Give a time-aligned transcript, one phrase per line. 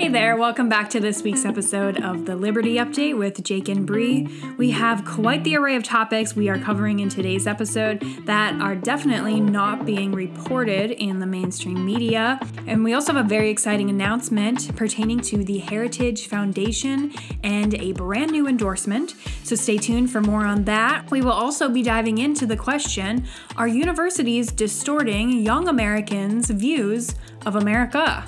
[0.00, 3.86] Hey there, welcome back to this week's episode of the Liberty Update with Jake and
[3.86, 4.26] Bree.
[4.56, 8.74] We have quite the array of topics we are covering in today's episode that are
[8.74, 12.40] definitely not being reported in the mainstream media.
[12.66, 17.12] And we also have a very exciting announcement pertaining to the Heritage Foundation
[17.44, 19.16] and a brand new endorsement.
[19.44, 21.10] So stay tuned for more on that.
[21.10, 23.26] We will also be diving into the question
[23.58, 27.14] Are universities distorting young Americans' views
[27.44, 28.24] of America?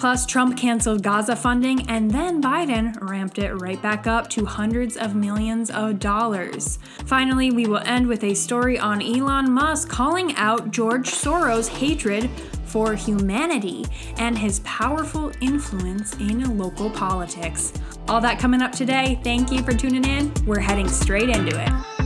[0.00, 4.96] Plus, Trump canceled Gaza funding, and then Biden ramped it right back up to hundreds
[4.96, 6.78] of millions of dollars.
[7.04, 12.30] Finally, we will end with a story on Elon Musk calling out George Soros' hatred
[12.64, 13.84] for humanity
[14.16, 17.74] and his powerful influence in local politics.
[18.08, 19.20] All that coming up today.
[19.22, 20.32] Thank you for tuning in.
[20.46, 21.99] We're heading straight into it.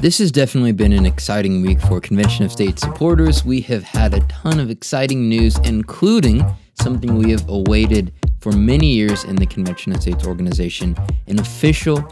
[0.00, 3.44] This has definitely been an exciting week for Convention of States supporters.
[3.44, 6.42] We have had a ton of exciting news, including
[6.80, 12.02] something we have awaited for many years in the Convention of States organization an official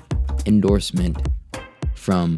[0.44, 1.16] endorsement
[1.94, 2.36] from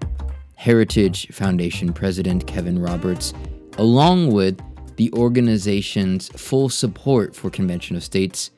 [0.55, 3.35] Heritage Foundation President Kevin Roberts,
[3.77, 4.57] along with
[4.95, 8.53] the organization's full support for Convention of States.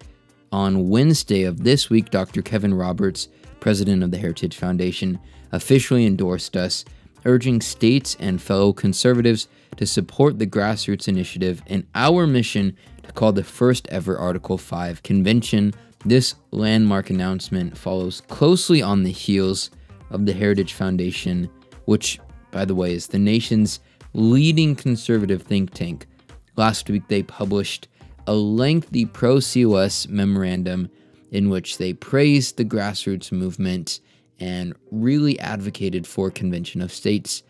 [0.53, 2.42] On Wednesday of this week, Dr.
[2.42, 5.19] Kevin Roberts, president of the Heritage Foundation,
[5.50, 6.84] officially endorsed us,
[7.25, 13.33] urging states and fellow conservatives to support the grassroots initiative and our mission to call
[13.33, 15.72] the first ever Article 5 convention.
[16.05, 19.70] This landmark announcement follows closely on the heels
[20.11, 21.48] of the Heritage Foundation,
[21.87, 23.81] which, by the way, is the nation's
[24.12, 26.06] leading conservative think tank.
[26.56, 27.89] Last week, they published
[28.27, 30.91] a lengthy pro COS memorandum
[31.31, 34.01] in which they praised the grassroots movement
[34.39, 37.43] and really advocated for Convention of States,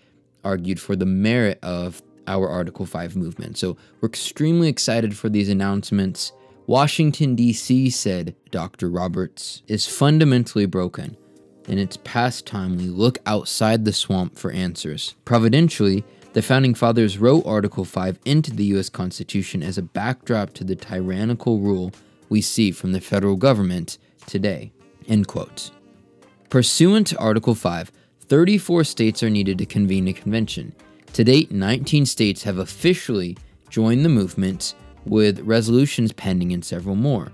[0.45, 3.59] argued for the merit of our Article 5 movement.
[3.59, 6.33] So we're extremely excited for these announcements.
[6.67, 7.91] Washington, D.C.
[7.91, 8.89] said Dr.
[8.89, 11.17] Roberts is fundamentally broken,
[11.69, 15.15] and it's past time we look outside the swamp for answers.
[15.25, 18.88] Providentially, the Founding Fathers wrote Article 5 into the U.S.
[18.88, 21.93] Constitution as a backdrop to the tyrannical rule
[22.28, 24.72] we see from the federal government today.
[25.09, 25.70] End quote.
[26.48, 30.75] Pursuant to Article 5, 34 states are needed to convene a convention.
[31.12, 33.37] To date, 19 states have officially
[33.69, 37.32] joined the movement, with resolutions pending in several more.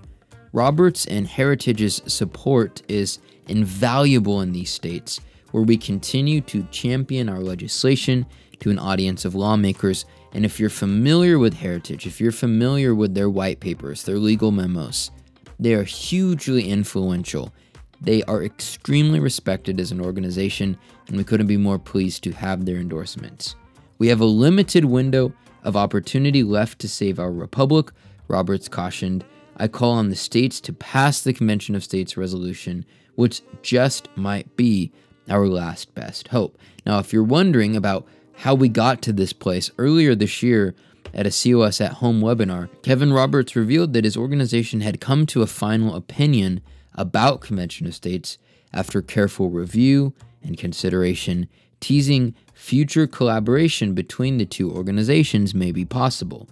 [0.51, 5.21] Roberts and Heritage's support is invaluable in these states,
[5.51, 8.25] where we continue to champion our legislation
[8.59, 10.05] to an audience of lawmakers.
[10.33, 14.51] And if you're familiar with Heritage, if you're familiar with their white papers, their legal
[14.51, 15.11] memos,
[15.59, 17.53] they are hugely influential
[18.01, 20.77] they are extremely respected as an organization,
[21.07, 23.55] and we couldn't be more pleased to have their endorsements.
[23.97, 25.33] We have a limited window
[25.63, 27.91] of opportunity left to save our republic,
[28.29, 29.25] Roberts cautioned.
[29.57, 34.55] I call on the states to pass the Convention of States resolution, which just might
[34.55, 34.93] be
[35.29, 36.57] our last best hope.
[36.85, 38.07] Now, if you're wondering about
[38.39, 40.73] how we got to this place, earlier this year
[41.13, 45.41] at a COS at Home webinar, Kevin Roberts revealed that his organization had come to
[45.41, 46.61] a final opinion
[46.93, 48.37] about Convention of States
[48.73, 51.49] after careful review and consideration,
[51.81, 56.47] teasing future collaboration between the two organizations may be possible.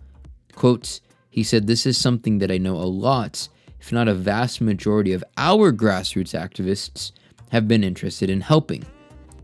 [0.56, 1.00] Quotes,
[1.30, 3.47] he said, This is something that I know a lot,
[3.80, 7.14] if not a vast majority of our grassroots activists
[7.52, 8.86] have been interested in helping.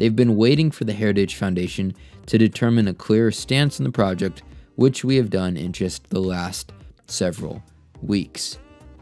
[0.03, 1.93] They've been waiting for the Heritage Foundation
[2.25, 4.43] to determine a clearer stance on the project,
[4.75, 6.73] which we have done in just the last
[7.05, 7.63] several
[8.01, 8.57] weeks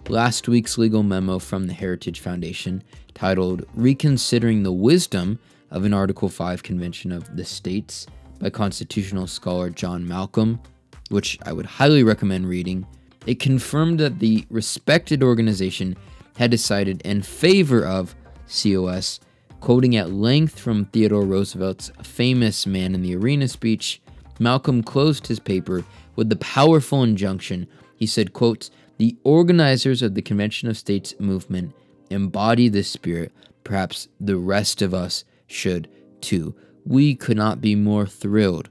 [0.10, 2.84] last week's legal memo from the Heritage Foundation
[3.16, 5.40] titled Reconsidering the Wisdom
[5.72, 8.06] of an Article 5 Convention of the States
[8.38, 10.62] by constitutional scholar John Malcolm,
[11.10, 12.86] which I would highly recommend reading.
[13.26, 15.98] It confirmed that the respected organization
[16.38, 18.14] had decided in favor of
[18.48, 19.20] COS,
[19.62, 24.02] quoting at length from Theodore Roosevelt's famous Man in the Arena speech.
[24.40, 25.86] Malcolm closed his paper
[26.16, 27.68] with the powerful injunction.
[27.96, 31.74] He said, quote, the organizers of the Convention of States movement
[32.10, 33.32] embody this spirit.
[33.64, 35.88] Perhaps the rest of us should
[36.22, 36.56] too.
[36.84, 38.70] We could not be more thrilled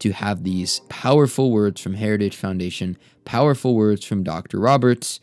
[0.00, 4.58] to have these powerful words from Heritage Foundation, powerful words from Dr.
[4.58, 5.20] Roberts,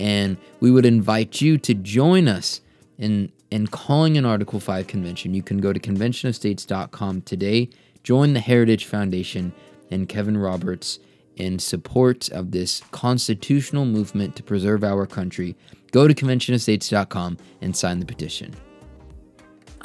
[0.00, 2.62] and we would invite you to join us
[2.96, 5.32] in in calling an Article 5 convention.
[5.32, 7.70] You can go to conventionofstates.com today,
[8.02, 9.52] join the Heritage Foundation
[9.92, 10.98] and Kevin Roberts
[11.36, 15.54] in support of this constitutional movement to preserve our country,
[15.92, 18.56] go to conventionofstates.com and sign the petition.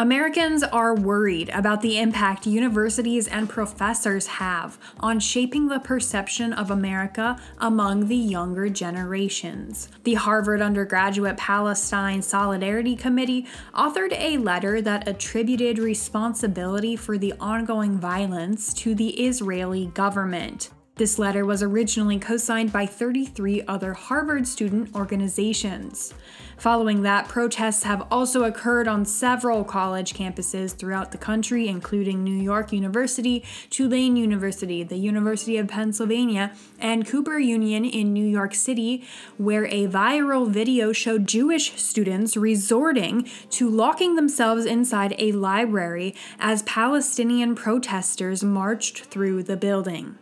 [0.02, 6.72] Americans are worried about the impact universities and professors have on shaping the perception of
[6.72, 9.90] America among the younger generations.
[10.06, 17.98] The Harvard Undergraduate Palestine Solidarity Committee authored a letter that attributed responsibility for the ongoing
[17.98, 20.70] violence to the Israeli government.
[21.00, 26.14] This letter was originally co signed by 33 other Harvard student organizations.
[26.58, 32.36] Following that, protests have also occurred on several college campuses throughout the country, including New
[32.36, 39.06] York University, Tulane University, the University of Pennsylvania, and Cooper Union in New York City,
[39.38, 46.62] where a viral video showed Jewish students resorting to locking themselves inside a library as
[46.64, 50.18] Palestinian protesters marched through the building.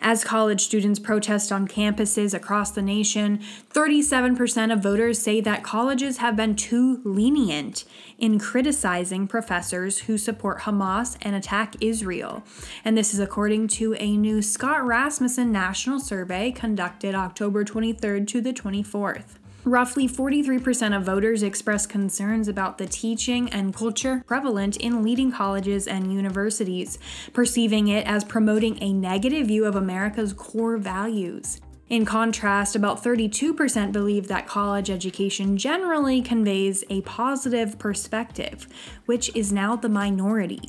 [0.00, 3.40] As college students protest on campuses across the nation,
[3.72, 7.84] 37% of voters say that colleges have been too lenient
[8.18, 12.44] in criticizing professors who support Hamas and attack Israel.
[12.84, 18.40] And this is according to a new Scott Rasmussen national survey conducted October 23rd to
[18.40, 19.38] the 24th.
[19.66, 25.88] Roughly 43% of voters expressed concerns about the teaching and culture prevalent in leading colleges
[25.88, 27.00] and universities,
[27.32, 31.60] perceiving it as promoting a negative view of America's core values.
[31.88, 38.68] In contrast, about 32% believe that college education generally conveys a positive perspective,
[39.06, 40.60] which is now the minority.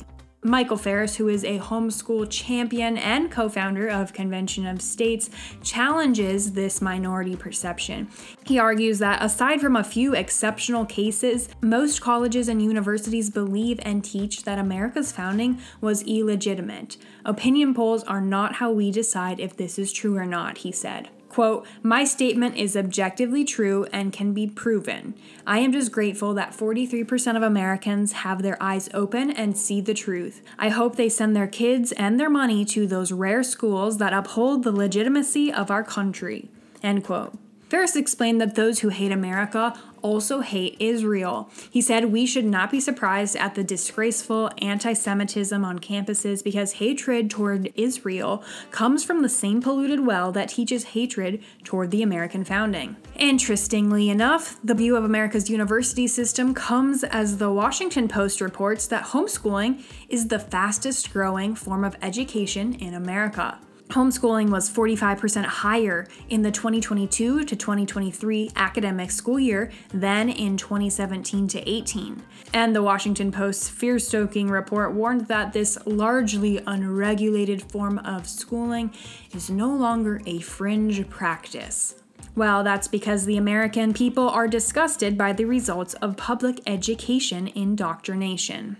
[0.44, 5.30] Michael Farris, who is a homeschool champion and co founder of Convention of States,
[5.64, 8.08] challenges this minority perception.
[8.44, 14.04] He argues that aside from a few exceptional cases, most colleges and universities believe and
[14.04, 16.96] teach that America's founding was illegitimate.
[17.24, 21.10] Opinion polls are not how we decide if this is true or not, he said.
[21.28, 25.14] Quote, My statement is objectively true and can be proven.
[25.46, 29.94] I am just grateful that 43% of Americans have their eyes open and see the
[29.94, 30.42] truth.
[30.58, 34.64] I hope they send their kids and their money to those rare schools that uphold
[34.64, 36.48] the legitimacy of our country.
[36.82, 37.36] End quote.
[37.68, 41.50] Farris explained that those who hate America also hate Israel.
[41.70, 46.74] He said we should not be surprised at the disgraceful anti Semitism on campuses because
[46.74, 52.44] hatred toward Israel comes from the same polluted well that teaches hatred toward the American
[52.44, 52.96] founding.
[53.16, 59.04] Interestingly enough, the view of America's university system comes as the Washington Post reports that
[59.06, 66.42] homeschooling is the fastest growing form of education in America homeschooling was 45% higher in
[66.42, 72.22] the 2022 to 2023 academic school year than in 2017 to 18.
[72.52, 78.92] And the Washington Post's fear stoking report warned that this largely unregulated form of schooling
[79.34, 82.02] is no longer a fringe practice.
[82.36, 88.76] Well, that's because the American people are disgusted by the results of public education indoctrination.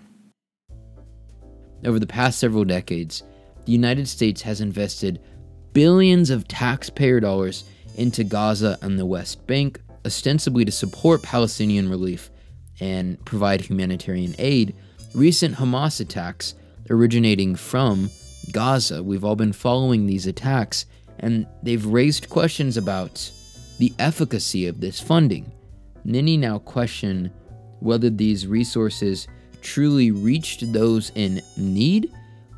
[1.85, 3.23] Over the past several decades,
[3.69, 5.21] the United States has invested
[5.75, 7.65] billions of taxpayer dollars
[7.97, 12.31] into Gaza and the West Bank, ostensibly to support Palestinian relief
[12.81, 14.75] and provide humanitarian aid.
[15.15, 16.55] Recent Hamas attacks
[16.89, 18.09] originating from
[18.53, 20.87] Gaza, we've all been following these attacks,
[21.19, 23.31] and they've raised questions about
[23.77, 25.53] the efficacy of this funding.
[26.07, 27.31] Many now question
[27.81, 29.29] whether these resources
[29.61, 32.11] truly reached those in need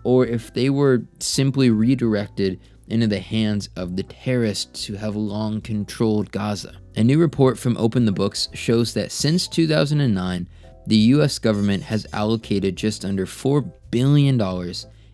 [0.04, 5.60] or if they were simply redirected into the hands of the terrorists who have long
[5.60, 6.76] controlled Gaza.
[6.96, 10.48] A new report from Open the Books shows that since 2009,
[10.86, 14.40] the US government has allocated just under $4 billion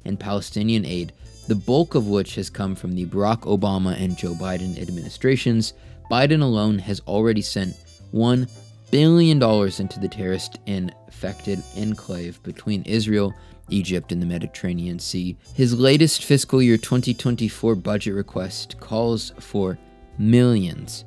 [0.04, 1.12] in Palestinian aid,
[1.48, 5.74] the bulk of which has come from the Barack Obama and Joe Biden administrations.
[6.10, 7.76] Biden alone has already sent
[8.14, 8.50] $1
[8.90, 13.34] billion into the terrorist infected enclave between Israel
[13.68, 15.36] Egypt, and the Mediterranean Sea.
[15.54, 19.78] His latest fiscal year 2024 budget request calls for
[20.18, 21.04] millions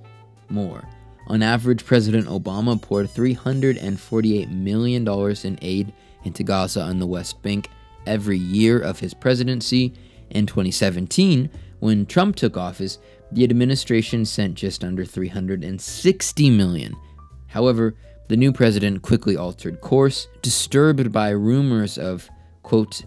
[0.49, 0.83] more.
[1.27, 5.07] On average, President Obama poured $348 million
[5.43, 7.69] in aid into Gaza and the West Bank
[8.07, 9.93] every year of his presidency.
[10.31, 11.49] In 2017,
[11.79, 12.97] when Trump took office,
[13.31, 16.95] the administration sent just under 360 million.
[17.47, 17.95] However,
[18.27, 22.29] the new president quickly altered course, disturbed by rumors of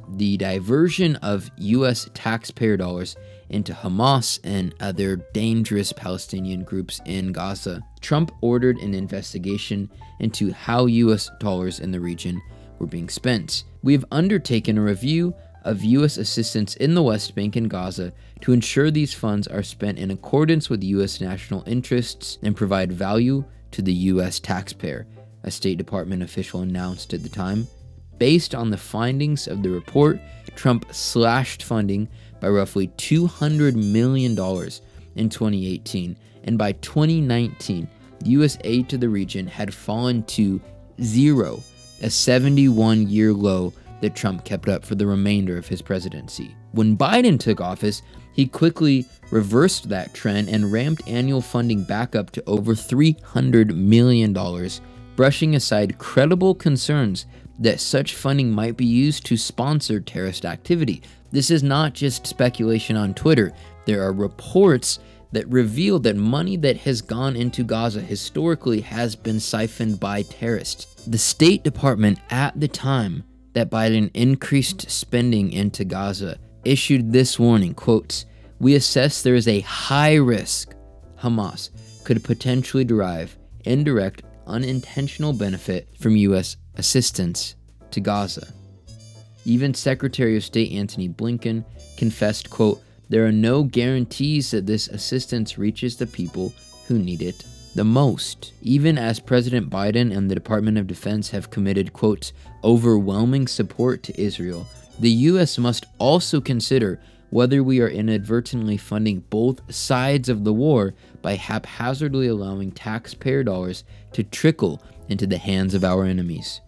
[0.09, 2.09] the diversion of U.S.
[2.15, 3.17] taxpayer dollars
[3.49, 7.83] into Hamas and other dangerous Palestinian groups in Gaza.
[8.01, 9.89] Trump ordered an investigation
[10.19, 11.31] into how U.S.
[11.39, 12.43] dollars in the region
[12.79, 13.65] were being spent.
[13.83, 16.17] We have undertaken a review of U.S.
[16.17, 20.69] assistance in the West Bank and Gaza to ensure these funds are spent in accordance
[20.69, 21.21] with U.S.
[21.21, 24.41] national interests and provide value to the U.S.
[24.41, 25.07] taxpayer,
[25.45, 27.69] a State Department official announced at the time.
[28.23, 30.17] Based on the findings of the report,
[30.55, 32.07] Trump slashed funding
[32.39, 34.31] by roughly $200 million
[35.17, 37.89] in 2018, and by 2019,
[38.27, 38.59] U.S.
[38.63, 40.61] aid to the region had fallen to
[41.03, 41.61] zero,
[42.01, 46.55] a 71 year low that Trump kept up for the remainder of his presidency.
[46.71, 48.03] When Biden took office,
[48.35, 54.33] he quickly reversed that trend and ramped annual funding back up to over $300 million,
[55.17, 57.27] brushing aside credible concerns
[57.59, 61.03] that such funding might be used to sponsor terrorist activity.
[61.31, 63.53] This is not just speculation on Twitter.
[63.87, 64.99] There are reports
[65.33, 70.87] that reveal that money that has gone into Gaza historically has been siphoned by terrorists.
[71.07, 77.75] The State Department at the time that Biden increased spending into Gaza issued this warning
[77.75, 78.27] quotes
[78.63, 80.73] we assess there is a high risk
[81.19, 81.71] hamas
[82.05, 87.57] could potentially derive indirect unintentional benefit from us assistance
[87.91, 88.53] to gaza
[89.45, 91.65] even secretary of state antony blinken
[91.97, 96.53] confessed quote there are no guarantees that this assistance reaches the people
[96.87, 97.45] who need it
[97.75, 102.33] the most, even as President Biden and the Department of Defense have committed, quote,
[102.63, 104.67] overwhelming support to Israel,
[105.01, 105.57] the U.S.
[105.57, 110.93] must also consider whether we are inadvertently funding both sides of the war
[111.23, 116.61] by haphazardly allowing taxpayer dollars to trickle into the hands of our enemies.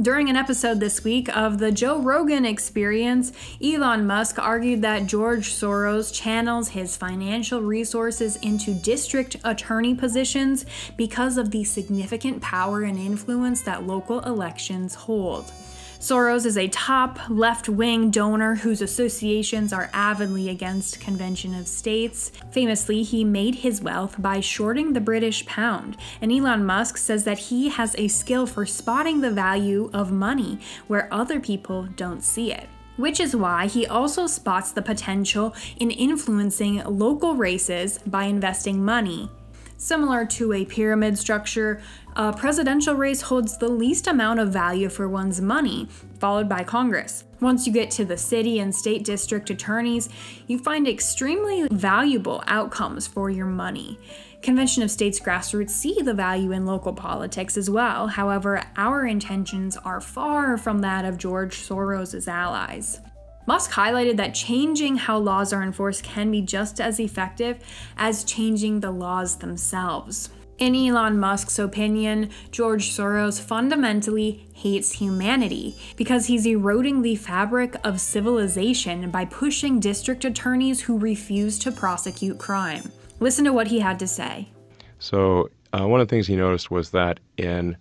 [0.00, 5.50] During an episode this week of the Joe Rogan Experience, Elon Musk argued that George
[5.50, 10.64] Soros channels his financial resources into district attorney positions
[10.96, 15.50] because of the significant power and influence that local elections hold.
[16.00, 22.30] Soros is a top left wing donor whose associations are avidly against Convention of States.
[22.52, 27.38] Famously, he made his wealth by shorting the British pound, and Elon Musk says that
[27.38, 32.52] he has a skill for spotting the value of money where other people don't see
[32.52, 38.84] it which is why he also spots the potential in influencing local races by investing
[38.84, 39.30] money
[39.80, 41.80] Similar to a pyramid structure,
[42.16, 45.86] a presidential race holds the least amount of value for one's money,
[46.18, 47.22] followed by Congress.
[47.40, 50.08] Once you get to the city and state district attorneys,
[50.48, 53.96] you find extremely valuable outcomes for your money.
[54.42, 58.08] Convention of States grassroots see the value in local politics as well.
[58.08, 63.00] However, our intentions are far from that of George Soros' allies.
[63.48, 67.58] Musk highlighted that changing how laws are enforced can be just as effective
[67.96, 70.28] as changing the laws themselves.
[70.58, 78.02] In Elon Musk's opinion, George Soros fundamentally hates humanity because he's eroding the fabric of
[78.02, 82.92] civilization by pushing district attorneys who refuse to prosecute crime.
[83.18, 84.50] Listen to what he had to say.
[84.98, 87.78] So, uh, one of the things he noticed was that in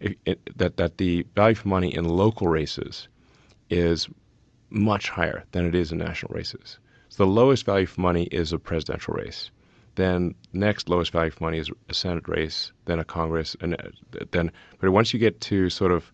[0.00, 3.06] it, it, that that the value for money in local races
[3.70, 4.08] is
[4.74, 6.78] much higher than it is in national races.
[7.08, 9.50] So the lowest value for money is a presidential race.
[9.94, 14.24] Then next lowest value for money is a Senate race, then a Congress, and uh,
[14.32, 14.50] then.
[14.80, 16.10] But once you get to sort of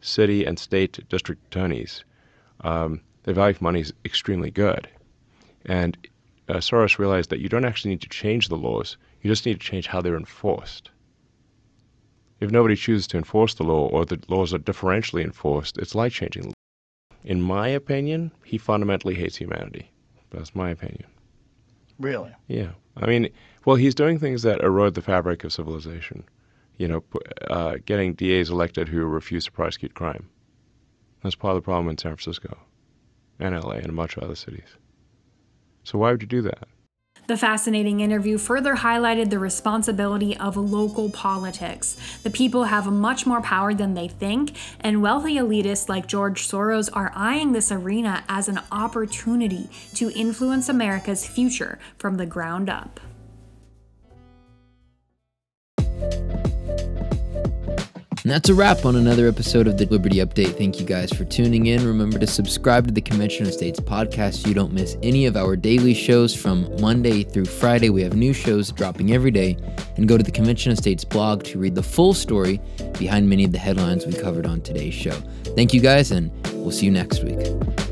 [0.00, 2.04] city and state district attorneys,
[2.60, 4.88] um, the value for money is extremely good.
[5.66, 5.98] And
[6.48, 9.60] uh, Soros realized that you don't actually need to change the laws; you just need
[9.60, 10.90] to change how they're enforced.
[12.38, 16.12] If nobody chooses to enforce the law, or the laws are differentially enforced, it's like
[16.12, 16.53] changing
[17.24, 19.90] in my opinion, he fundamentally hates humanity.
[20.30, 21.06] That's my opinion.
[21.98, 22.32] Really?
[22.48, 22.70] Yeah.
[22.96, 23.30] I mean,
[23.64, 26.24] well, he's doing things that erode the fabric of civilization.
[26.76, 27.04] You know,
[27.48, 30.28] uh, getting DAs elected who refuse to prosecute crime.
[31.22, 32.58] That's part of the problem in San Francisco
[33.38, 34.76] and LA and a bunch of other cities.
[35.84, 36.68] So why would you do that?
[37.26, 41.96] The fascinating interview further highlighted the responsibility of local politics.
[42.22, 46.90] The people have much more power than they think, and wealthy elitists like George Soros
[46.92, 53.00] are eyeing this arena as an opportunity to influence America's future from the ground up.
[58.24, 60.56] And that's a wrap on another episode of the Liberty Update.
[60.56, 61.86] Thank you guys for tuning in.
[61.86, 65.36] Remember to subscribe to the Convention of States podcast so you don't miss any of
[65.36, 67.90] our daily shows from Monday through Friday.
[67.90, 69.58] We have new shows dropping every day.
[69.98, 72.62] And go to the Convention of States blog to read the full story
[72.98, 75.12] behind many of the headlines we covered on today's show.
[75.54, 77.83] Thank you guys, and we'll see you next week.